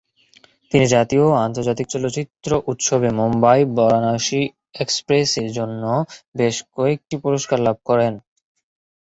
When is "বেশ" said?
6.35-6.55